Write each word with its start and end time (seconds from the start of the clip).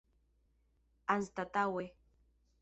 anstataŭe 1.17 1.87